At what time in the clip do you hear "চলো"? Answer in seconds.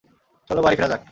0.49-0.61